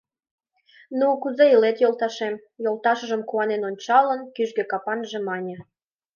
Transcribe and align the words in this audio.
—Ну, 0.99 1.07
кузе 1.21 1.45
илет, 1.55 1.77
йолташем?— 1.81 2.35
йолташыжым 2.63 3.21
куанен 3.29 3.61
ончалын, 3.69 4.21
кӱжгӧ 4.35 4.63
капанже 4.71 5.17
мане. 5.27 5.55